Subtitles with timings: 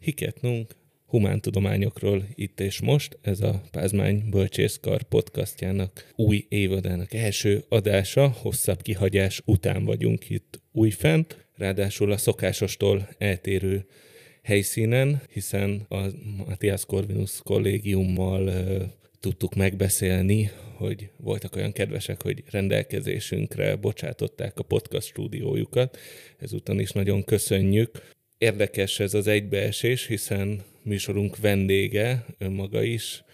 [0.00, 3.18] Hiketnunk humántudományokról itt és most.
[3.22, 8.28] Ez a Pázmány Bölcsészkar podcastjának új évadának első adása.
[8.28, 13.86] Hosszabb kihagyás után vagyunk itt újfent, ráadásul a szokásostól eltérő
[14.42, 16.06] helyszínen, hiszen a
[16.36, 18.50] Matthias Corvinus kollégiummal
[19.20, 25.98] tudtuk megbeszélni, hogy voltak olyan kedvesek, hogy rendelkezésünkre bocsátották a podcast stúdiójukat.
[26.38, 28.18] Ezúton is nagyon köszönjük.
[28.40, 33.24] Érdekes ez az egybeesés, hiszen műsorunk vendége, önmaga is,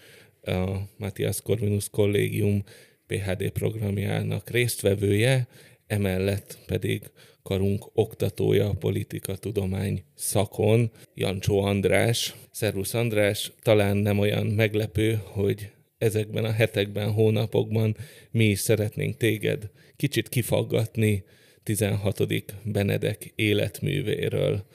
[0.41, 2.63] a Matthias Corvinus Kollégium
[3.05, 5.47] PHD programjának résztvevője,
[5.87, 7.01] emellett pedig
[7.43, 12.35] karunk oktatója a politika tudomány szakon, Jancsó András.
[12.51, 17.95] Szervusz András, talán nem olyan meglepő, hogy ezekben a hetekben, hónapokban
[18.31, 21.23] mi is szeretnénk téged kicsit kifaggatni
[21.63, 22.23] 16.
[22.63, 24.65] Benedek életművéről.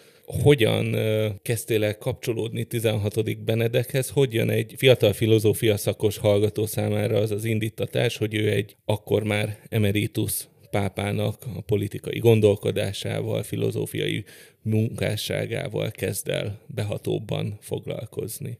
[0.40, 0.96] Hogyan
[1.42, 3.44] kezdtél el kapcsolódni 16.
[3.44, 4.08] Benedekhez?
[4.08, 9.22] Hogy jön egy fiatal filozófia szakos hallgató számára az az indítatás, hogy ő egy akkor
[9.22, 14.24] már emeritus pápának a politikai gondolkodásával, filozófiai
[14.62, 18.58] munkásságával kezd el behatóbban foglalkozni?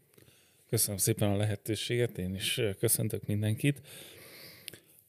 [0.69, 3.81] Köszönöm szépen a lehetőséget, én is köszöntök mindenkit.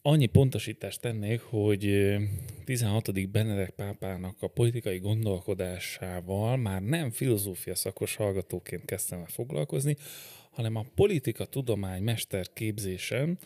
[0.05, 2.13] Annyi pontosítást tennék, hogy
[2.65, 3.29] 16.
[3.29, 9.97] Benedek pápának a politikai gondolkodásával már nem filozófia szakos hallgatóként kezdtem el foglalkozni,
[10.51, 13.37] hanem a politika tudomány mesterképzésen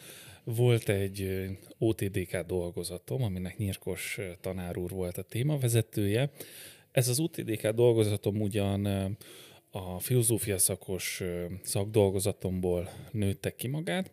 [0.43, 6.31] volt egy OTDK dolgozatom, aminek Nyírkos tanár úr volt a témavezetője.
[6.91, 8.85] Ez az OTDK dolgozatom ugyan
[9.71, 11.21] a filozófia szakos
[11.63, 14.11] szakdolgozatomból nőtte ki magát,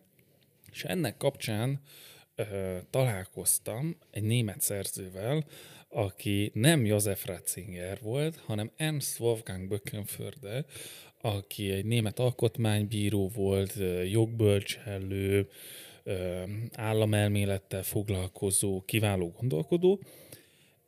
[0.71, 1.81] és ennek kapcsán
[2.89, 5.45] találkoztam egy német szerzővel,
[5.89, 10.65] aki nem József Ratzinger volt, hanem Ernst Wolfgang Böckenförde,
[11.21, 13.73] aki egy német alkotmánybíró volt,
[14.09, 15.49] jogbölcselő,
[16.73, 20.01] államelmélettel foglalkozó, kiváló gondolkodó,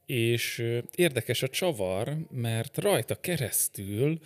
[0.05, 0.63] és
[0.95, 4.19] érdekes a csavar, mert rajta keresztül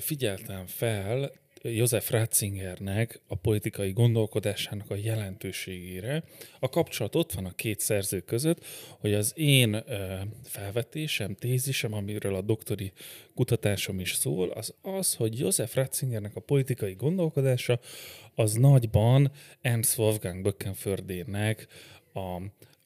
[0.00, 1.32] figyeltem fel
[1.62, 6.22] József Ratzingernek a politikai gondolkodásának a jelentőségére.
[6.58, 8.64] A kapcsolat ott van a két szerző között,
[8.98, 9.84] hogy az én
[10.44, 12.92] felvetésem, tézisem, amiről a doktori
[13.34, 17.80] kutatásom is szól, az az, hogy József Ratzingernek a politikai gondolkodása
[18.34, 21.66] az nagyban Ernst Wolfgang Böckenfördének
[22.14, 22.42] a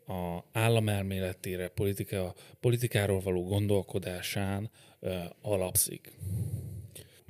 [0.06, 6.12] a államelméletére, politika, politikáról való gondolkodásán ö, alapszik.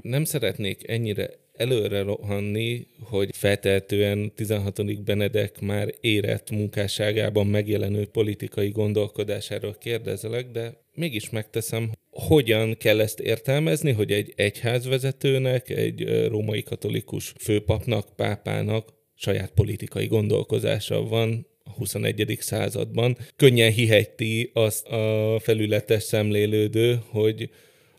[0.03, 5.05] Nem szeretnék ennyire előre rohanni, hogy feltehetően 16.
[5.05, 13.93] Benedek már érett munkásságában megjelenő politikai gondolkodásáról kérdezelek, de mégis megteszem, hogyan kell ezt értelmezni,
[13.93, 22.37] hogy egy egyházvezetőnek, egy római katolikus főpapnak, pápának saját politikai gondolkozása van, a 21.
[22.41, 23.17] században.
[23.37, 27.51] Könnyen hiheti azt a felületes szemlélődő, hogy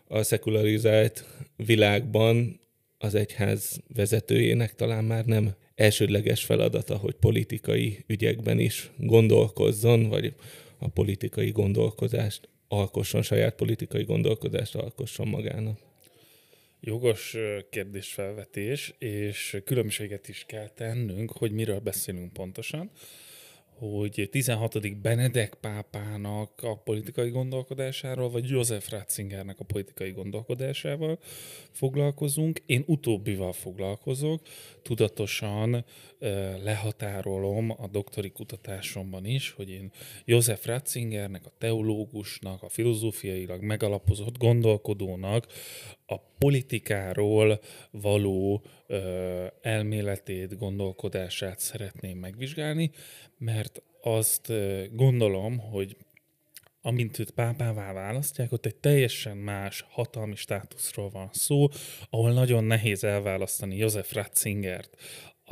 [0.08, 1.24] a szekularizált
[1.56, 2.60] világban
[2.98, 10.34] az egyház vezetőjének talán már nem elsődleges feladata, hogy politikai ügyekben is gondolkozzon, vagy
[10.78, 15.78] a politikai gondolkozást alkosson, saját politikai gondolkodást alkosson magának.
[16.80, 17.36] Jogos
[17.70, 22.90] kérdésfelvetés, és különbséget is kell tennünk, hogy miről beszélünk pontosan
[23.90, 25.00] hogy 16.
[25.00, 31.18] Benedek pápának a politikai gondolkodásáról, vagy József Ratzingernek a politikai gondolkodásával
[31.70, 32.62] foglalkozunk.
[32.66, 34.40] Én utóbbival foglalkozok,
[34.82, 35.84] tudatosan
[36.62, 39.90] lehatárolom a doktori kutatásomban is, hogy én
[40.24, 45.46] József Ratzingernek, a teológusnak, a filozófiailag megalapozott gondolkodónak
[46.06, 48.62] a politikáról való
[49.60, 52.90] elméletét, gondolkodását szeretném megvizsgálni,
[53.38, 54.52] mert azt
[54.92, 55.96] gondolom, hogy
[56.86, 61.68] amint őt pápává választják, ott egy teljesen más hatalmi státuszról van szó,
[62.10, 64.96] ahol nagyon nehéz elválasztani József Ratzingert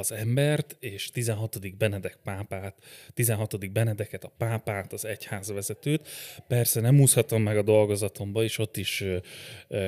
[0.03, 1.77] az embert, és 16.
[1.77, 2.77] Benedek pápát,
[3.15, 3.73] 16.
[3.73, 6.09] Benedeket, a pápát, az egyházvezetőt.
[6.49, 9.05] Persze nem úszhatom meg a dolgozatomba, és ott is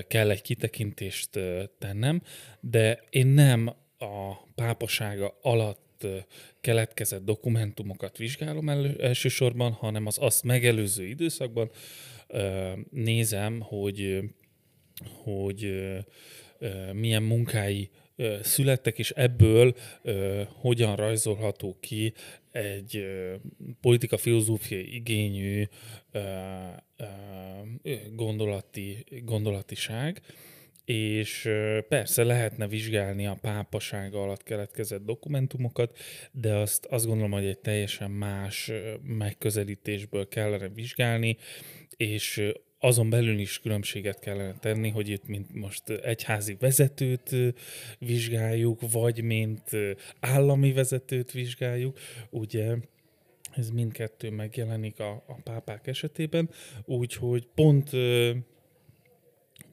[0.09, 1.31] kell egy kitekintést
[1.79, 2.23] tennem,
[2.61, 3.69] de én nem
[3.99, 6.07] a pápasága alatt
[6.61, 11.71] keletkezett dokumentumokat vizsgálom el, elsősorban, hanem az azt megelőző időszakban
[12.91, 14.19] nézem, hogy,
[15.23, 15.93] hogy
[16.93, 17.91] milyen munkái
[18.43, 19.75] születtek, és ebből
[20.61, 22.13] hogyan rajzolható ki
[22.51, 23.05] egy
[23.81, 25.65] politika-filozófiai igényű
[28.15, 30.21] gondolati, gondolatiság.
[30.85, 31.51] és
[31.89, 35.99] persze lehetne vizsgálni a pápasága alatt keletkezett dokumentumokat,
[36.33, 38.73] de azt, azt gondolom, hogy egy teljesen más
[39.03, 41.37] megközelítésből kellene vizsgálni,
[41.97, 42.53] és
[42.85, 47.35] azon belül is különbséget kellene tenni, hogy itt mint most egyházi vezetőt
[47.99, 49.63] vizsgáljuk, vagy mint
[50.21, 51.99] állami vezetőt vizsgáljuk,
[52.31, 52.77] ugye
[53.51, 56.51] ez mindkettő megjelenik a, a pápák esetében,
[56.85, 57.91] úgyhogy pont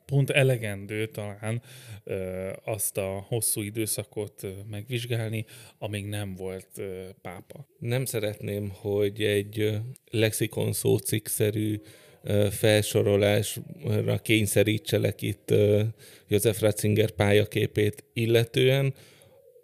[0.05, 1.61] pont elegendő talán
[2.63, 5.45] azt a hosszú időszakot megvizsgálni,
[5.77, 6.81] amíg nem volt
[7.21, 7.67] pápa.
[7.79, 9.79] Nem szeretném, hogy egy
[10.11, 11.81] lexikon szócikszerű
[12.49, 15.53] felsorolásra kényszerítselek itt
[16.27, 18.93] József Ratzinger pályaképét illetően,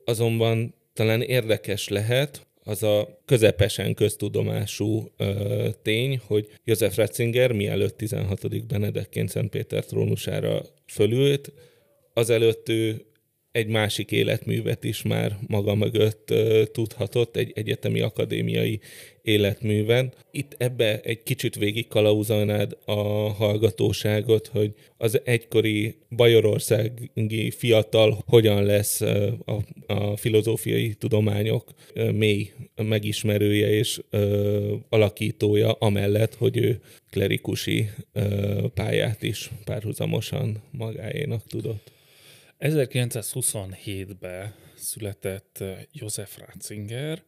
[0.05, 5.11] azonban talán érdekes lehet, az a közepesen köztudomású
[5.81, 8.67] tény, hogy József Ratzinger mielőtt 16.
[8.67, 11.51] Benedekként Szentpéter trónusára fölült,
[12.13, 13.05] azelőtt ő
[13.57, 16.33] egy másik életművet is már maga mögött
[16.71, 18.79] tudhatott, egy egyetemi akadémiai
[19.21, 20.13] életműven.
[20.31, 29.01] Itt ebbe egy kicsit végig kalauzolnád a hallgatóságot, hogy az egykori bajorországi fiatal hogyan lesz
[29.01, 31.71] a, a filozófiai tudományok
[32.13, 41.95] mély megismerője és uh, alakítója, amellett, hogy ő klerikusi uh, pályát is párhuzamosan magáénak tudott.
[42.59, 47.23] 1927-ben született József Ratzinger,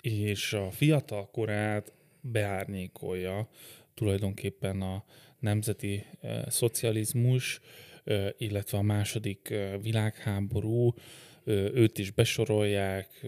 [0.00, 3.48] és a fiatal korát beárnyékolja
[3.94, 5.04] tulajdonképpen a
[5.38, 6.04] nemzeti
[6.46, 7.60] szocializmus,
[8.36, 10.94] illetve a második világháború,
[11.74, 13.26] őt is besorolják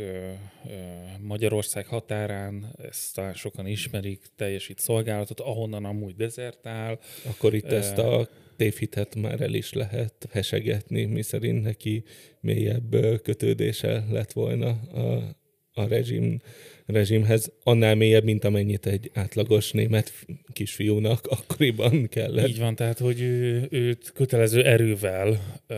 [1.20, 6.98] Magyarország határán, ezt talán sokan ismerik, teljesít szolgálatot, ahonnan amúgy dezertál.
[7.26, 8.28] Akkor itt ezt a
[8.58, 12.04] tévhitet már el is lehet hesegetni, mi szerint neki
[12.40, 15.36] mélyebb kötődése lett volna a,
[15.72, 16.38] a rezsim,
[16.86, 20.12] rezsimhez, annál mélyebb, mint amennyit egy átlagos német
[20.52, 22.48] kisfiúnak akkoriban kellett.
[22.48, 25.28] Így van, tehát, hogy ő, őt kötelező erővel
[25.68, 25.76] uh,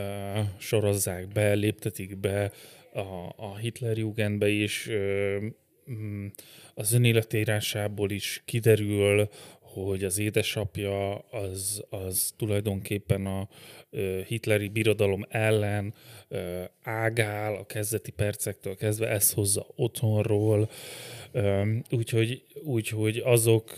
[0.59, 2.53] sorozzák be, léptetik be
[2.93, 5.45] a, a Hitlerjugendbe is, uh,
[6.75, 9.29] az önéletírásából is kiderül,
[9.73, 13.49] hogy az édesapja az, az tulajdonképpen a
[14.27, 15.95] hitleri birodalom ellen
[16.83, 20.71] ágál a kezdeti percektől kezdve, ezt hozza otthonról,
[21.91, 23.75] úgyhogy, úgyhogy azok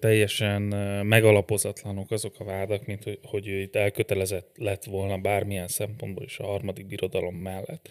[0.00, 0.62] teljesen
[1.06, 6.38] megalapozatlanok azok a vádak, mint hogy, hogy ő itt elkötelezett lett volna bármilyen szempontból is
[6.38, 7.88] a harmadik birodalom mellett.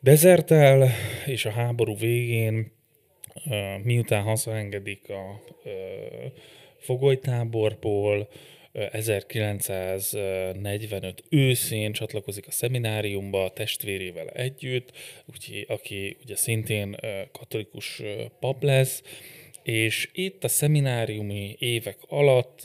[0.00, 0.88] Dezertel,
[1.26, 2.72] és a háború végén
[3.82, 5.42] miután hazaengedik a
[6.78, 8.28] fogolytáborból,
[8.72, 14.92] 1945 őszén csatlakozik a szemináriumba a testvérével együtt,
[15.32, 16.96] úgyhogy, aki ugye szintén
[17.32, 18.02] katolikus
[18.40, 19.02] pap lesz,
[19.62, 22.60] és itt a szemináriumi évek alatt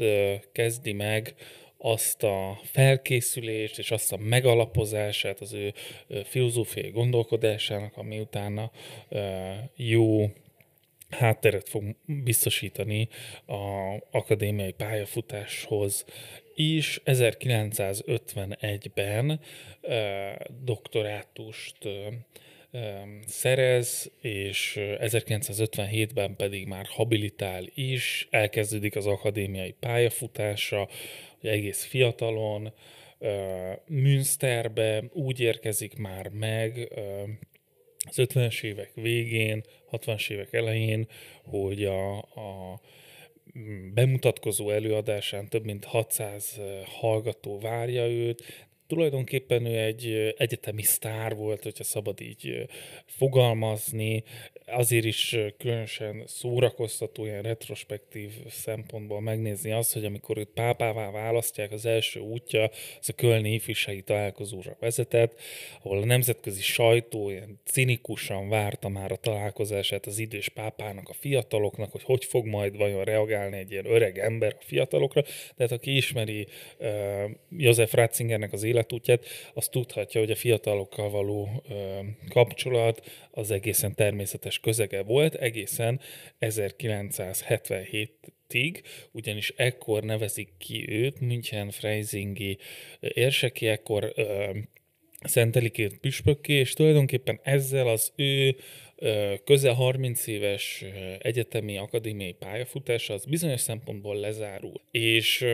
[0.51, 1.35] kezdi meg
[1.77, 5.73] azt a felkészülést és azt a megalapozását az ő
[6.23, 8.71] filozófiai gondolkodásának, ami utána
[9.75, 10.29] jó
[11.09, 13.07] hátteret fog biztosítani
[13.45, 16.05] a akadémiai pályafutáshoz
[16.55, 17.01] is.
[17.05, 19.39] 1951-ben
[20.63, 21.77] doktorátust
[23.25, 30.89] szerez, és 1957-ben pedig már habilitál is, elkezdődik az akadémiai pályafutása,
[31.41, 32.73] egész fiatalon,
[33.87, 36.91] Münsterbe úgy érkezik már meg,
[38.05, 41.07] az 50-es évek végén, 60-as évek elején,
[41.43, 42.79] hogy a, a
[43.93, 51.83] bemutatkozó előadásán több mint 600 hallgató várja őt, tulajdonképpen ő egy egyetemi sztár volt, hogyha
[51.83, 52.67] szabad így
[53.05, 54.23] fogalmazni,
[54.67, 61.85] azért is különösen szórakoztató, ilyen retrospektív szempontból megnézni azt, hogy amikor őt pápává választják, az
[61.85, 65.39] első útja az a Kölni ifjúsági találkozóra vezetett,
[65.83, 71.91] ahol a nemzetközi sajtó ilyen cinikusan várta már a találkozását az idős pápának, a fiataloknak,
[71.91, 75.23] hogy hogy fog majd vajon reagálni egy ilyen öreg ember a fiatalokra.
[75.55, 76.47] Tehát aki ismeri
[76.79, 81.63] uh, József Ratzingernek az életútját, az tudhatja, hogy a fiatalokkal való
[82.29, 85.99] kapcsolat az egészen természetes közege volt, egészen
[86.39, 92.57] 1977-ig, ugyanis ekkor nevezik ki őt, München Freisingi
[92.99, 94.13] érseki, ekkor
[95.23, 98.55] szentelik két püspökké, és tulajdonképpen ezzel az ő
[99.43, 100.85] közel 30 éves
[101.19, 104.81] egyetemi akadémiai pályafutása az bizonyos szempontból lezárul.
[104.91, 105.45] És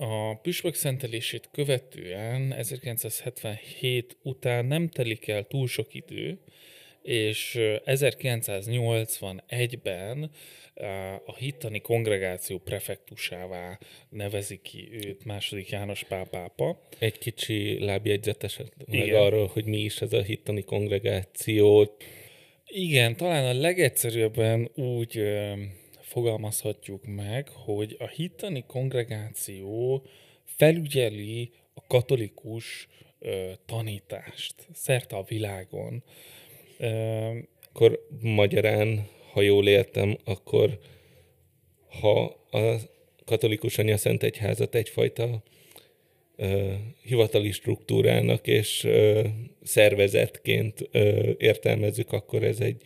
[0.00, 6.38] a püspök szentelését követően 1977 után nem telik el túl sok idő,
[7.02, 10.30] és 1981-ben
[11.26, 13.78] a hittani kongregáció prefektusává
[14.08, 16.88] nevezi ki őt második János pápápa.
[16.98, 21.96] Egy kicsi lábjegyzetes meg arról, hogy mi is ez a hittani kongregáció.
[22.66, 25.22] Igen, talán a legegyszerűbben úgy
[26.18, 30.02] fogalmazhatjuk meg, hogy a hittani kongregáció
[30.44, 36.02] felügyeli a katolikus ö, tanítást szerte a világon.
[36.78, 36.88] Ö,
[37.68, 40.78] akkor magyarán, ha jól értem, akkor
[42.00, 42.76] ha a
[43.24, 45.42] katolikus anya szent egyházat egyfajta
[46.36, 46.72] ö,
[47.02, 49.26] hivatali struktúrának és ö,
[49.62, 52.82] szervezetként ö, értelmezzük, akkor ez egy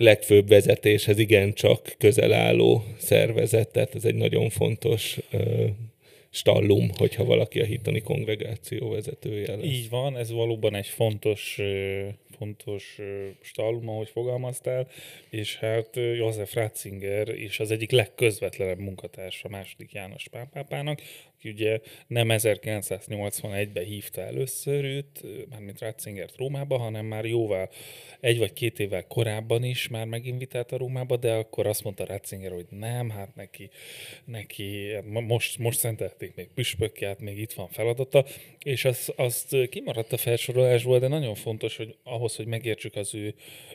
[0.00, 5.66] legfőbb vezetéshez igencsak közel álló szervezet, tehát ez egy nagyon fontos ö,
[6.30, 9.64] stallum, hogyha valaki a hittani kongregáció vezetője lesz.
[9.64, 11.60] Így van, ez valóban egy fontos,
[12.40, 12.98] fontos
[13.40, 14.88] stallum, ahogy fogalmaztál,
[15.30, 21.00] és hát József Ratzinger és az egyik legközvetlenebb munkatársa második János pápának,
[21.40, 27.70] aki ugye nem 1981-ben hívta először őt, mármint Ratzingert Rómába, hanem már jóval
[28.20, 32.66] egy vagy két évvel korábban is már meginvitálta Rómába, de akkor azt mondta Ratzinger, hogy
[32.70, 33.70] nem, hát neki,
[34.24, 38.24] neki most, most szentelték még püspökját, még itt van feladata,
[38.64, 43.34] és az, azt kimaradt a felsorolásból, de nagyon fontos, hogy ahhoz, hogy megértsük az ő,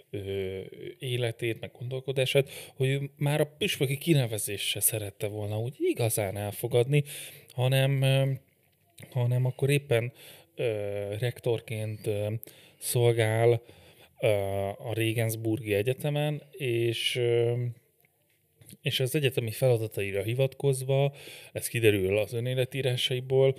[0.09, 0.65] ő
[0.99, 7.03] életét, meg gondolkodását, hogy ő már a püspöki kinevezésre szerette volna úgy igazán elfogadni,
[7.51, 8.03] hanem,
[9.11, 10.13] hanem akkor éppen
[10.55, 10.65] ö,
[11.19, 12.33] rektorként ö,
[12.77, 13.61] szolgál
[14.19, 14.27] ö,
[14.77, 17.53] a Regensburgi Egyetemen, és ö,
[18.85, 21.13] és az egyetemi feladataira hivatkozva,
[21.51, 23.57] ez kiderül az önéletírásaiból,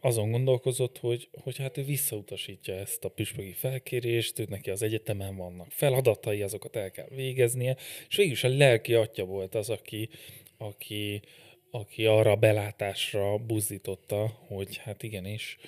[0.00, 5.36] azon gondolkozott, hogy, hogy hát ő visszautasítja ezt a püspöki felkérést, ő neki az egyetemen
[5.36, 7.76] vannak feladatai, azokat el kell végeznie,
[8.08, 10.08] és végülis a lelki atya volt az, aki,
[10.56, 11.22] aki,
[11.70, 15.58] aki arra belátásra buzdította, hogy hát igenis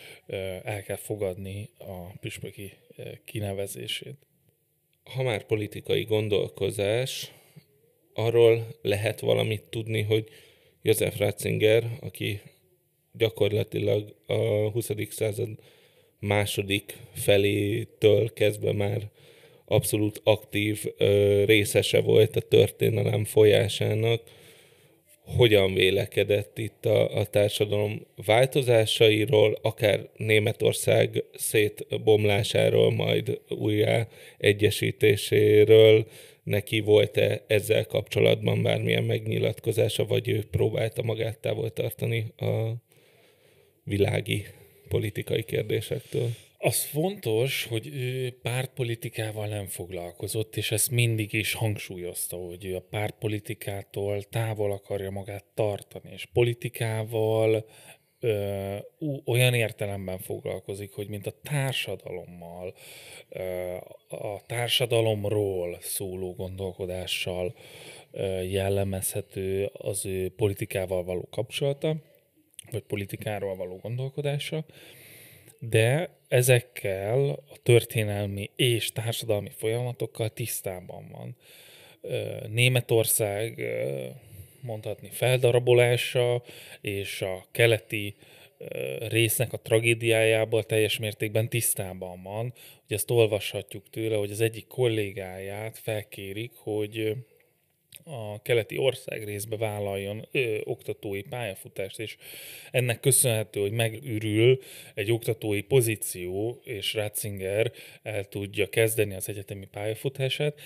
[0.62, 2.72] el kell fogadni a püspöki
[3.24, 4.16] kinevezését.
[5.04, 7.32] Ha már politikai gondolkozás,
[8.14, 10.28] arról lehet valamit tudni, hogy
[10.82, 12.40] József Ratzinger, aki
[13.12, 14.90] gyakorlatilag a 20.
[15.10, 15.48] század
[16.18, 19.10] második felétől kezdve már
[19.64, 24.22] abszolút aktív ö, részese volt a történelem folyásának,
[25.24, 36.06] hogyan vélekedett itt a, a társadalom változásairól, akár Németország szétbomlásáról, majd újjá egyesítéséről,
[36.42, 42.72] neki volt-e ezzel kapcsolatban bármilyen megnyilatkozása, vagy ő próbálta magát távol tartani a
[43.84, 44.46] világi
[44.88, 46.28] politikai kérdésektől?
[46.66, 52.86] Az fontos, hogy ő pártpolitikával nem foglalkozott, és ezt mindig is hangsúlyozta, hogy ő a
[52.90, 57.66] pártpolitikától távol akarja magát tartani, és politikával
[58.20, 58.76] ö,
[59.24, 62.74] olyan értelemben foglalkozik, hogy mint a társadalommal,
[63.28, 63.74] ö,
[64.08, 67.54] a társadalomról szóló gondolkodással
[68.10, 71.96] ö, jellemezhető az ő politikával való kapcsolata,
[72.70, 74.64] vagy politikáról való gondolkodása
[75.68, 81.36] de ezekkel a történelmi és társadalmi folyamatokkal tisztában van.
[82.50, 83.60] Németország
[84.60, 86.42] mondhatni feldarabolása
[86.80, 88.14] és a keleti
[89.08, 92.52] résznek a tragédiájából teljes mértékben tisztában van.
[92.86, 97.16] Hogy ezt olvashatjuk tőle, hogy az egyik kollégáját felkérik, hogy
[98.04, 102.16] a keleti ország részbe vállaljon ö, oktatói pályafutást, és
[102.70, 104.58] ennek köszönhető, hogy megürül
[104.94, 110.60] egy oktatói pozíció, és Ratzinger el tudja kezdeni az egyetemi pályafutását,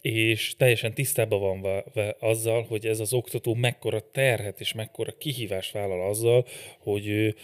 [0.00, 1.84] és teljesen tisztában van
[2.18, 6.46] azzal, hogy ez az oktató mekkora terhet és mekkora kihívást vállal azzal,
[6.78, 7.36] hogy ő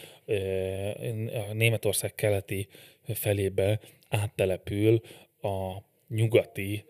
[1.49, 2.69] a Németország keleti
[3.15, 5.01] felébe áttelepül
[5.41, 6.85] a nyugati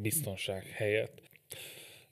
[0.00, 1.21] biztonság helyett.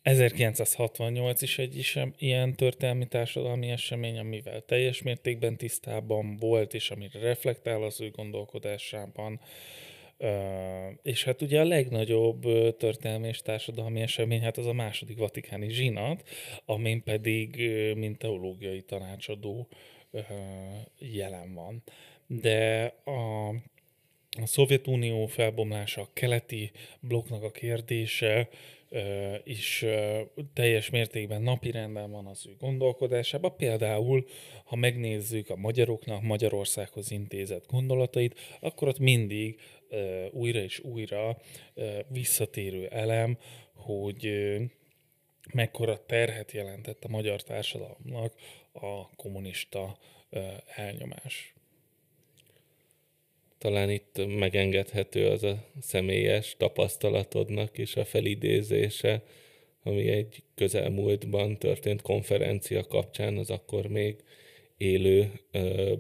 [0.02, 7.21] 1968 is egy is ilyen történelmi társadalmi esemény, amivel teljes mértékben tisztában volt, és amire
[7.21, 9.40] reflektál az ő gondolkodásában.
[11.02, 12.42] És hát ugye a legnagyobb
[12.76, 16.28] történelmi és társadalmi esemény, hát az a második vatikáni zsinat,
[16.64, 19.69] amin pedig, mint teológiai tanácsadó
[20.99, 21.83] jelen van.
[22.26, 23.49] De a,
[24.40, 28.49] a Szovjetunió felbomlása, a keleti blokknak a kérdése,
[29.45, 29.85] is
[30.55, 33.57] teljes mértékben napirenden van az ő gondolkodásában.
[33.57, 34.27] Például,
[34.65, 39.61] ha megnézzük a magyaroknak Magyarországhoz intézett gondolatait, akkor ott mindig
[40.31, 41.37] újra és újra
[42.09, 43.39] visszatérő elem,
[43.75, 44.57] hogy
[45.53, 48.35] mekkora terhet jelentett a magyar társadalomnak
[48.73, 49.99] a kommunista
[50.75, 51.55] elnyomás.
[53.61, 59.23] Talán itt megengedhető az a személyes tapasztalatodnak is a felidézése,
[59.83, 64.17] ami egy közelmúltban történt konferencia kapcsán, az akkor még
[64.76, 65.33] élő,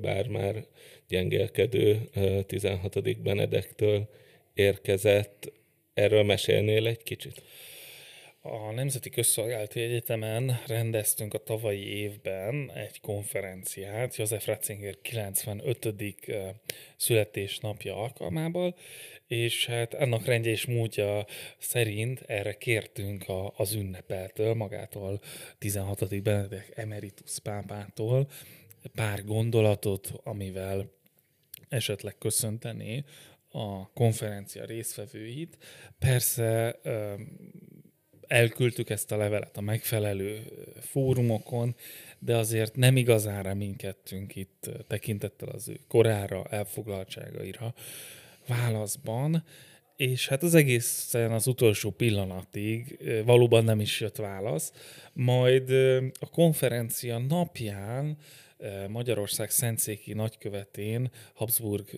[0.00, 0.66] bár már
[1.08, 2.08] gyengelkedő
[2.46, 3.22] 16.
[3.22, 4.08] Benedektől
[4.54, 5.52] érkezett.
[5.94, 7.42] Erről mesélnél egy kicsit?
[8.42, 15.88] A Nemzeti Közszolgálati Egyetemen rendeztünk a tavalyi évben egy konferenciát József Ratzinger 95.
[16.96, 18.76] születésnapja alkalmából,
[19.26, 21.26] és hát annak rendje és módja
[21.58, 25.20] szerint erre kértünk a, az ünnepeltől, magától
[25.58, 26.22] 16.
[26.22, 28.30] Benedek emeritus pápától
[28.94, 30.92] pár gondolatot, amivel
[31.68, 33.04] esetleg köszönteni
[33.48, 35.58] a konferencia résztvevőit.
[35.98, 36.78] Persze
[38.30, 40.42] elküldtük ezt a levelet a megfelelő
[40.80, 41.74] fórumokon,
[42.18, 47.74] de azért nem igazán reménykedtünk itt tekintettel az ő korára, elfoglaltságaira
[48.46, 49.44] válaszban,
[49.96, 54.72] és hát az egészen az utolsó pillanatig valóban nem is jött válasz,
[55.12, 55.70] majd
[56.20, 58.16] a konferencia napján
[58.88, 61.88] Magyarország Szentszéki nagykövetén Habsburg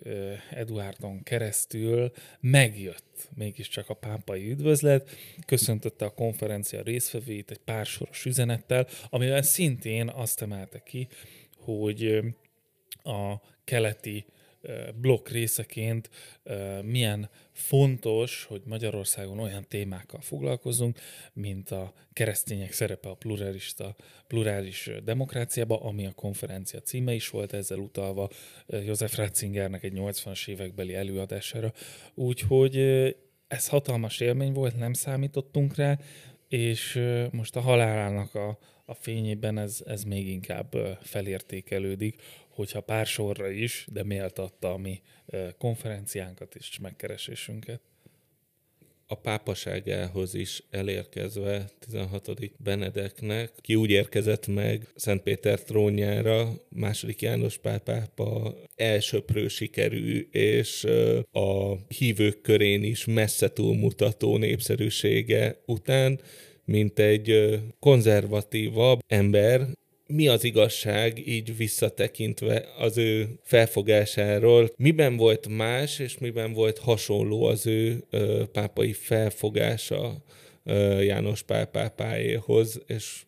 [0.50, 5.10] Eduárdon keresztül megjött mégiscsak a pápai üdvözlet,
[5.46, 11.08] köszöntötte a konferencia résztvevőit egy pár soros üzenettel, amivel szintén azt emelte ki,
[11.56, 12.20] hogy
[13.02, 14.24] a keleti
[14.94, 16.10] blokk részeként
[16.82, 20.98] milyen fontos, hogy Magyarországon olyan témákkal foglalkozunk,
[21.32, 27.78] mint a keresztények szerepe a pluralista, plurális demokráciába, ami a konferencia címe is volt, ezzel
[27.78, 28.28] utalva
[28.66, 31.72] József Ratzingernek egy 80-as évekbeli előadására.
[32.14, 32.76] Úgyhogy
[33.48, 35.98] ez hatalmas élmény volt, nem számítottunk rá,
[36.48, 42.22] és most a halálának a, a fényében ez, ez még inkább felértékelődik,
[42.54, 45.00] hogyha pár sorra is, de méltatta a mi
[45.58, 47.80] konferenciánkat és megkeresésünket.
[49.06, 52.30] A pápaságához is elérkezve 16.
[52.56, 60.84] Benedeknek, ki úgy érkezett meg Szent Péter trónjára, második János pápápa elsöprő sikerű, és
[61.30, 66.20] a hívők körén is messze túlmutató népszerűsége után,
[66.64, 69.66] mint egy konzervatívabb ember,
[70.14, 77.44] mi az igazság így visszatekintve az ő felfogásáról, miben volt más, és miben volt hasonló
[77.44, 80.22] az ő ö, pápai felfogása
[80.64, 83.22] ö, János Pál pápáéhoz, és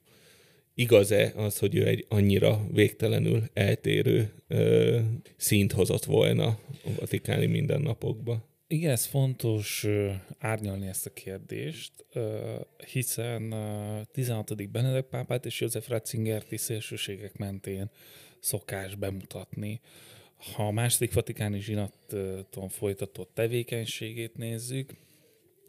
[0.74, 4.98] igaz-e az, hogy ő egy annyira végtelenül eltérő ö,
[5.36, 6.46] szint hozott volna
[6.84, 8.53] a vatikáni mindennapokba?
[8.66, 9.86] Igen, ez fontos
[10.38, 11.92] árnyalni ezt a kérdést,
[12.92, 13.54] hiszen
[14.12, 14.70] 16.
[14.70, 17.90] Benedek pápát és József Ratzingert is szélsőségek mentén
[18.40, 19.80] szokás bemutatni.
[20.54, 24.92] Ha a második vatikáni zsinaton folytatott tevékenységét nézzük,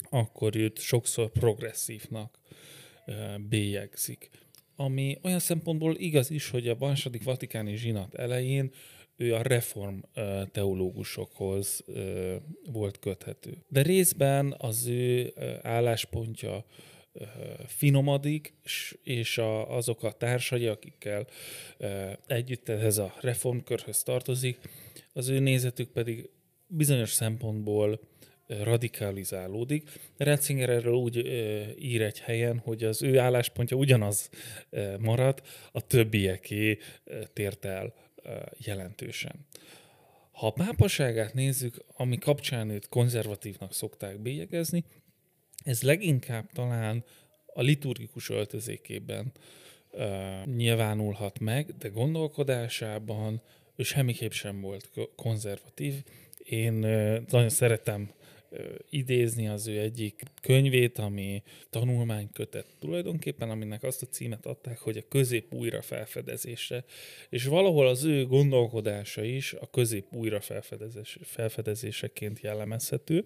[0.10, 2.40] akkor őt sokszor progresszívnak
[3.50, 4.30] bélyegzik.
[4.76, 8.72] Ami olyan szempontból igaz is, hogy a második vatikáni zsinat elején
[9.18, 9.98] ő a reform
[10.52, 11.84] teológusokhoz
[12.72, 13.58] volt köthető.
[13.68, 16.66] De részben az ő álláspontja
[17.66, 18.54] finomadik,
[19.04, 21.28] és a, azok a társai, akikkel
[22.28, 24.60] együtt ez a reformkörhöz tartozik,
[25.14, 26.30] az ő nézetük pedig
[26.68, 28.00] bizonyos szempontból
[28.48, 29.90] radikalizálódik.
[30.18, 31.18] Ratzinger erről úgy
[31.80, 34.30] ír egy helyen, hogy az ő álláspontja ugyanaz
[35.00, 36.78] marad, a többieké
[37.34, 37.94] tért el
[38.58, 39.46] jelentősen.
[40.32, 44.84] Ha a pápaságát nézzük, ami kapcsán őt konzervatívnak szokták bélyegezni,
[45.64, 47.04] ez leginkább talán
[47.46, 49.32] a liturgikus öltözékében
[49.92, 53.42] uh, nyilvánulhat meg, de gondolkodásában
[53.76, 56.04] ő semmiképp sem volt konzervatív.
[56.44, 58.12] Én uh, nagyon szeretem
[58.90, 65.08] idézni az ő egyik könyvét, ami tanulmánykötet tulajdonképpen, aminek azt a címet adták, hogy a
[65.10, 66.84] közép újra felfedezése.
[67.30, 73.26] És valahol az ő gondolkodása is a közép újra felfedezés, felfedezéseként jellemezhető.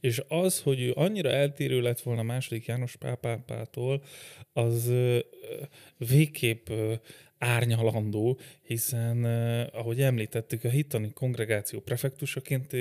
[0.00, 4.02] És az, hogy ő annyira eltérő lett volna második János pápától,
[4.52, 4.92] az
[5.96, 6.68] végképp
[7.38, 9.24] árnyalandó, hiszen,
[9.72, 12.72] ahogy említettük, a hittani kongregáció prefektusaként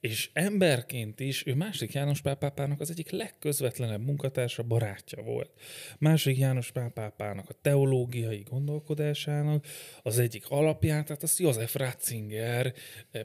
[0.00, 5.50] és emberként is, ő másik János pápápának az egyik legközvetlenebb munkatársa, barátja volt.
[5.98, 9.66] Másik János pápápának a teológiai gondolkodásának
[10.02, 12.74] az egyik alapját, tehát az József Ratzinger,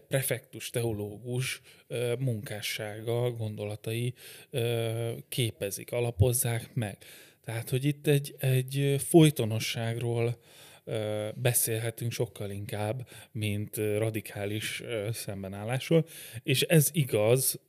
[0.07, 1.61] prefektus teológus
[2.19, 4.13] munkássága, gondolatai
[5.29, 6.97] képezik, alapozzák meg.
[7.43, 10.37] Tehát, hogy itt egy, egy folytonosságról
[11.35, 16.05] beszélhetünk sokkal inkább, mint radikális szembenállásról,
[16.43, 17.59] és ez igaz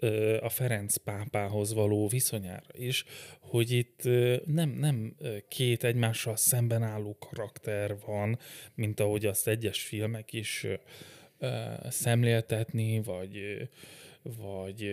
[0.40, 3.04] a Ferenc pápához való viszonyára is,
[3.40, 4.02] hogy itt
[4.44, 5.16] nem, nem
[5.48, 8.38] két egymással szemben álló karakter van,
[8.74, 10.66] mint ahogy azt egyes filmek is
[11.88, 13.68] szemléltetni, vagy,
[14.22, 14.90] vagy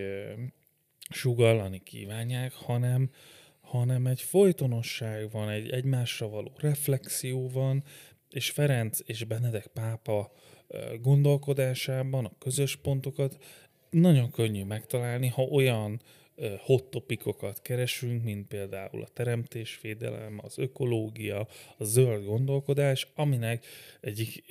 [1.10, 3.10] sugallani kívánják, hanem,
[3.60, 7.84] hanem egy folytonosság van, egy egymásra való reflexió van,
[8.32, 10.32] és Ferenc és Benedek pápa
[11.00, 13.38] gondolkodásában a közös pontokat
[13.90, 16.00] nagyon könnyű megtalálni, ha olyan
[16.58, 23.66] hot topikokat keresünk, mint például a teremtésvédelem, az ökológia, a zöld gondolkodás, aminek
[24.00, 24.44] egyik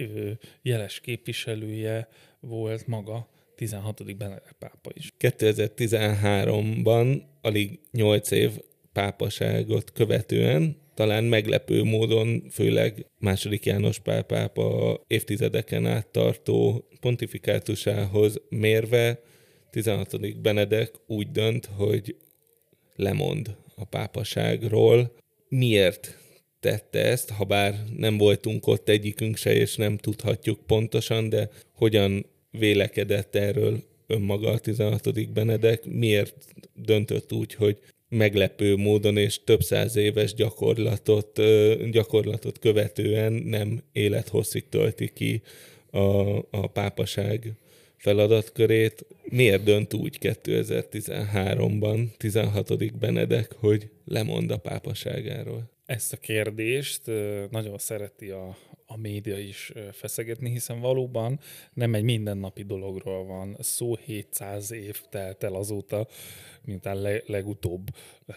[0.62, 2.08] jeles képviselője
[2.40, 4.18] volt maga 16.
[4.18, 5.14] Benedek pápa is.
[5.20, 8.52] 2013-ban, alig 8 év
[8.94, 19.22] pápaságot követően talán meglepő módon, főleg második János Pál pápa évtizedeken át tartó pontifikátusához mérve
[19.70, 20.42] 16.
[20.42, 22.16] Benedek úgy dönt, hogy
[22.96, 25.16] lemond a pápaságról.
[25.50, 26.18] Miért
[26.60, 32.26] tette ezt, ha bár nem voltunk ott egyikünk se, és nem tudhatjuk pontosan, de hogyan
[32.52, 35.32] vélekedett erről önmaga a 16.
[35.34, 41.42] Benedek, miért döntött úgy, hogy meglepő módon és több száz éves gyakorlatot,
[41.92, 45.42] gyakorlatot követően nem élethosszig tölti ki
[45.92, 47.54] a, a pápaság
[47.98, 49.06] feladatkörét.
[49.24, 52.98] Miért dönt úgy 2013-ban 16.
[53.00, 55.70] Benedek, hogy lemond a pápaságáról?
[55.86, 57.02] Ezt a kérdést
[57.50, 58.58] nagyon szereti a,
[58.92, 61.40] a média is feszegetni, hiszen valóban
[61.74, 66.08] nem egy mindennapi dologról van szó, 700 év telt el azóta,
[66.62, 67.88] miután le, legutóbb,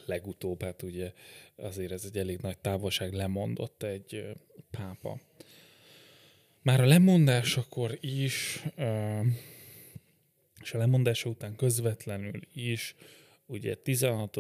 [0.07, 1.13] legutóbb, hát ugye
[1.57, 4.25] azért ez egy elég nagy távolság, lemondott egy
[4.71, 5.21] pápa.
[6.63, 8.63] Már a lemondásakor is,
[10.63, 12.95] és a lemondása után közvetlenül is,
[13.47, 14.39] ugye 16.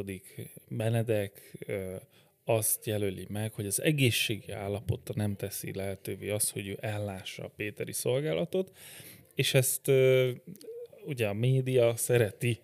[0.68, 1.58] Benedek
[2.44, 7.52] azt jelöli meg, hogy az egészségi állapota nem teszi lehetővé azt, hogy ő ellássa a
[7.56, 8.76] Péteri szolgálatot,
[9.34, 9.90] és ezt
[11.06, 12.60] ugye a média szereti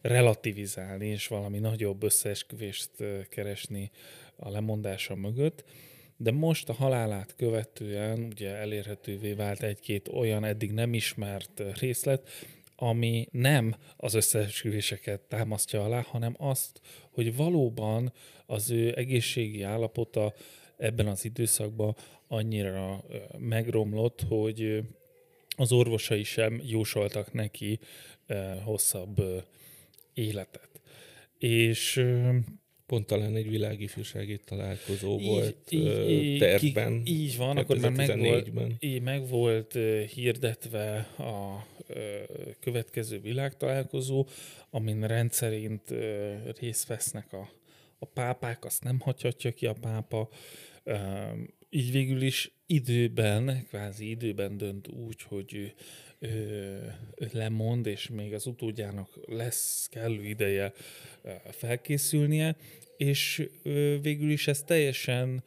[0.00, 2.90] relativizálni, és valami nagyobb összeesküvést
[3.28, 3.90] keresni
[4.36, 5.64] a lemondása mögött,
[6.16, 12.28] de most a halálát követően ugye elérhetővé vált egy-két olyan eddig nem ismert részlet,
[12.80, 18.12] ami nem az összeesküvéseket támasztja alá, hanem azt, hogy valóban
[18.46, 20.34] az ő egészségi állapota
[20.76, 21.96] ebben az időszakban
[22.28, 23.04] annyira
[23.38, 24.82] megromlott, hogy
[25.56, 27.78] az orvosai sem jósoltak neki
[28.64, 29.22] hosszabb
[30.14, 30.80] életet.
[31.38, 32.04] És
[32.88, 37.02] Pont talán egy világifjúsági találkozó így, volt így, tervben.
[37.04, 39.78] Így, így van, akkor már meg volt, így meg volt
[40.14, 41.66] hirdetve a
[42.60, 44.26] következő világtalálkozó,
[44.70, 45.94] amin rendszerint
[46.60, 47.50] részt vesznek a,
[47.98, 50.28] a pápák, azt nem hagyhatja ki a pápa.
[51.70, 55.74] Így végül is időben, kvázi időben dönt úgy, hogy
[57.16, 60.72] lemond, és még az utódjának lesz kellő ideje
[61.50, 62.56] felkészülnie,
[62.96, 63.48] és
[64.02, 65.44] végül is ez teljesen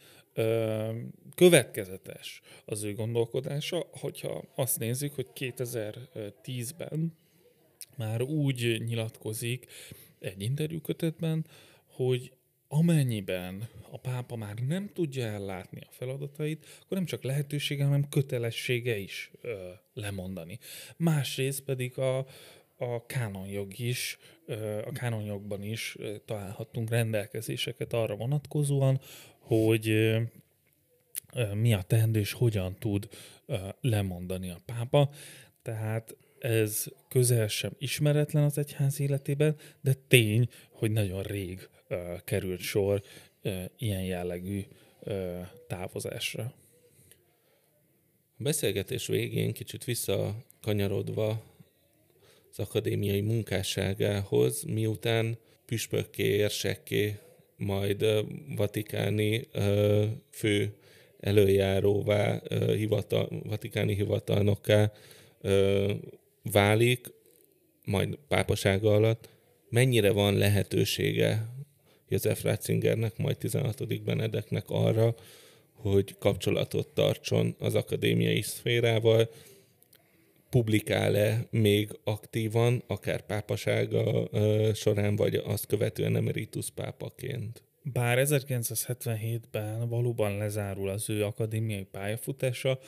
[1.36, 7.18] következetes az ő gondolkodása, hogyha azt nézzük, hogy 2010-ben
[7.98, 9.66] már úgy nyilatkozik
[10.20, 11.46] egy interjúkötetben,
[11.86, 12.32] hogy
[12.68, 18.98] amennyiben a pápa már nem tudja ellátni a feladatait, akkor nem csak lehetősége, hanem kötelessége
[18.98, 20.60] is ö, lemondani.
[20.98, 22.26] Másrészt pedig a,
[22.82, 24.18] a kánonjog is,
[24.86, 29.00] a kánonjogban is ö, találhatunk rendelkezéseket arra vonatkozóan,
[29.40, 30.16] hogy
[31.54, 33.10] mi a teendő és hogyan tud
[33.82, 35.10] lemondani a pápa.
[35.62, 41.70] Tehát ez közel sem ismeretlen az egyház életében, de tény, hogy nagyon rég
[42.24, 43.02] került sor
[43.78, 44.66] ilyen jellegű
[45.68, 46.54] távozásra.
[48.38, 51.44] A beszélgetés végén kicsit visszakanyarodva
[52.52, 57.18] az akadémiai munkásságához, miután püspökké, érsekké,
[57.58, 58.06] majd
[58.56, 59.48] vatikáni
[60.30, 60.74] fő
[61.20, 62.42] előjáróvá,
[62.76, 64.92] hivatal, vatikáni hivatalnokká
[66.44, 67.08] válik,
[67.86, 69.30] majd pápasága alatt,
[69.70, 71.50] mennyire van lehetősége
[72.08, 74.04] József Ratzingernek, majd 16.
[74.04, 75.16] Benedeknek arra,
[75.74, 79.30] hogy kapcsolatot tartson az akadémiai szférával,
[80.52, 84.30] publikál-e még aktívan, akár pápasága
[84.74, 87.64] során, vagy azt követően emeritus pápaként?
[87.84, 92.80] Bár 1977-ben valóban lezárul az ő akadémiai pályafutása,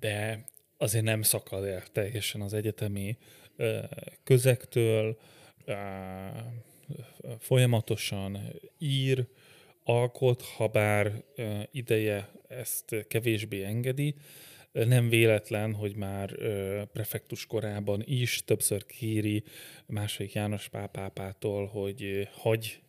[0.00, 0.44] de
[0.76, 3.16] azért nem szakad el teljesen az egyetemi
[4.24, 5.18] közektől,
[7.38, 8.38] folyamatosan
[8.78, 9.26] ír,
[9.84, 11.22] alkot, ha bár
[11.70, 14.14] ideje ezt kevésbé engedi.
[14.74, 16.36] Nem véletlen, hogy már
[16.92, 19.42] prefektus korában is többször kéri
[19.86, 22.82] második János pápától, hogy hagy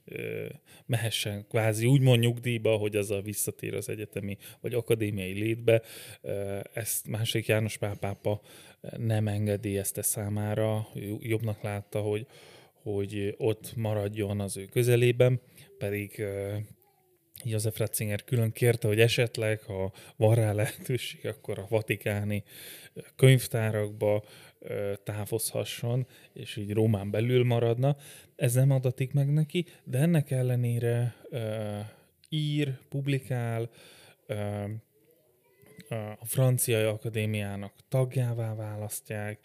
[0.85, 5.81] mehessen kvázi úgymond nyugdíjba, hogy azzal visszatér az egyetemi vagy akadémiai létbe.
[6.73, 8.41] Ezt második János pápápa
[8.97, 10.87] nem engedélyezte számára,
[11.19, 12.27] jobbnak látta, hogy,
[12.73, 15.41] hogy ott maradjon az ő közelében,
[15.77, 16.23] pedig
[17.43, 22.43] József Ratzinger külön kérte, hogy esetleg, ha van rá lehetőség, akkor a vatikáni
[23.15, 24.23] könyvtárakba
[25.03, 27.95] távozhasson, és így Rómán belül maradna.
[28.35, 31.15] Ez nem adatik meg neki, de ennek ellenére
[32.29, 33.69] ír, publikál,
[36.19, 39.39] a francia akadémiának tagjává választják,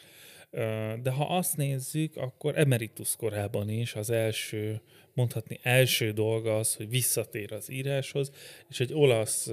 [1.03, 4.81] de ha azt nézzük, akkor emeritus korában is az első,
[5.13, 8.31] mondhatni első dolga az, hogy visszatér az íráshoz,
[8.69, 9.51] és egy olasz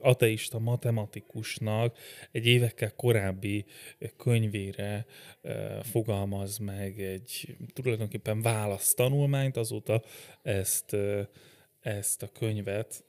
[0.00, 1.98] ateista matematikusnak
[2.32, 3.64] egy évekkel korábbi
[4.16, 5.06] könyvére
[5.82, 10.02] fogalmaz meg egy tulajdonképpen válasz tanulmányt, azóta
[10.42, 10.96] ezt
[11.80, 13.04] ezt a könyvet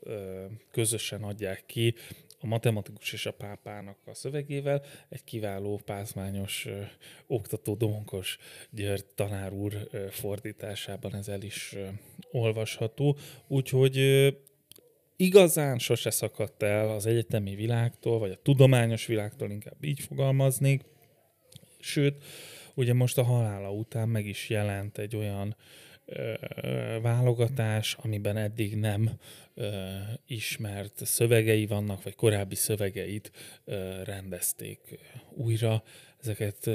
[0.71, 1.95] közösen adják ki
[2.43, 6.81] a matematikus és a pápának a szövegével, egy kiváló pázmányos ö,
[7.27, 8.37] oktató Domonkos
[8.69, 11.87] György tanár úr ö, fordításában ez el is ö,
[12.31, 13.17] olvasható.
[13.47, 14.29] Úgyhogy ö,
[15.15, 20.81] igazán sose szakadt el az egyetemi világtól, vagy a tudományos világtól, inkább így fogalmaznék.
[21.79, 22.23] Sőt,
[22.73, 25.55] ugye most a halála után meg is jelent egy olyan
[27.01, 29.19] válogatás, amiben eddig nem
[30.25, 33.31] ismert szövegei vannak, vagy korábbi szövegeit
[34.03, 35.83] rendezték újra.
[36.21, 36.69] Ezeket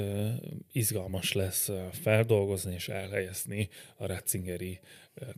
[0.71, 4.79] izgalmas lesz feldolgozni és elhelyezni a Ratzingeri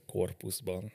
[0.05, 0.91] korpuszban.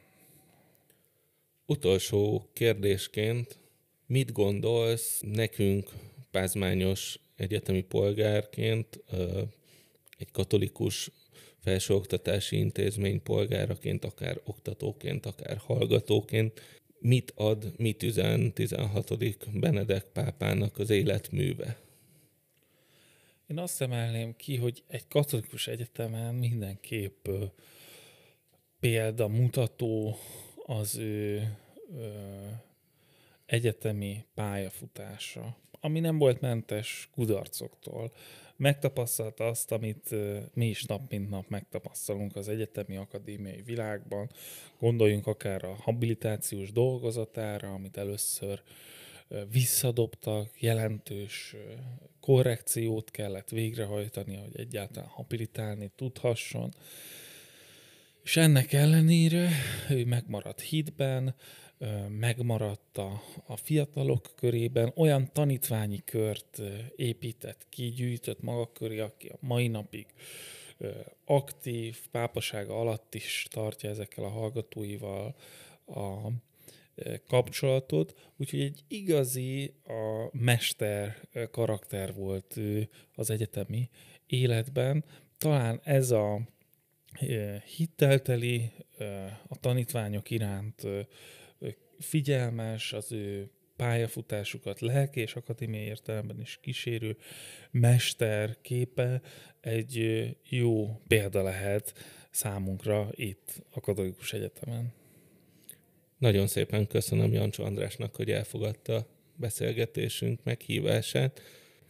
[1.67, 3.59] Utolsó kérdésként,
[4.07, 5.91] mit gondolsz nekünk
[6.31, 9.05] pázmányos egyetemi polgárként,
[10.17, 11.11] egy katolikus
[11.59, 16.61] felsőoktatási intézmény polgáraként, akár oktatóként, akár hallgatóként,
[16.99, 19.61] mit ad, mit üzen 16.
[19.61, 21.79] Benedek pápának az életműve?
[23.47, 27.29] Én azt emelném ki, hogy egy katolikus egyetemen mindenképp
[28.81, 30.17] példamutató
[30.67, 31.57] az ő
[31.97, 32.09] ö,
[33.47, 38.13] egyetemi pályafutása, ami nem volt mentes kudarcoktól
[38.57, 40.15] megtapasztalta azt, amit
[40.55, 44.31] mi is nap mint nap megtapasztalunk az egyetemi akadémiai világban.
[44.79, 48.63] Gondoljunk akár a habilitációs dolgozatára, amit először
[49.51, 51.57] visszadobtak, jelentős
[52.21, 56.75] korrekciót kellett végrehajtani, hogy egyáltalán habilitálni tudhasson.
[58.23, 59.49] És ennek ellenére
[59.91, 61.35] ő megmaradt hitben,
[62.09, 63.23] megmaradt a,
[63.57, 66.63] fiatalok körében, olyan tanítványi kört
[66.97, 70.07] épített ki, gyűjtött maga köré, aki a mai napig
[71.25, 75.35] aktív, pápasága alatt is tartja ezekkel a hallgatóival
[75.87, 76.31] a
[77.27, 83.91] kapcsolatot, úgyhogy egy igazi a mester karakter volt ő az egyetemi
[84.27, 85.05] életben.
[85.39, 86.41] Talán ez a
[87.77, 88.73] hittelteli,
[89.49, 90.87] a tanítványok iránt
[91.99, 97.17] figyelmes, az ő pályafutásukat lelki és akadémiai értelemben is kísérő
[97.71, 99.21] mester képe
[99.61, 101.95] egy jó példa lehet
[102.31, 103.91] számunkra itt a
[104.31, 104.93] Egyetemen.
[106.19, 109.07] Nagyon szépen köszönöm Jancsó Andrásnak, hogy elfogadta
[109.37, 111.41] beszélgetésünk meghívását.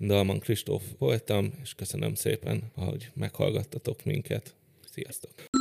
[0.00, 4.54] Dalman Kristóf voltam, és köszönöm szépen, ahogy meghallgattatok minket.
[4.90, 5.55] Sziasztok!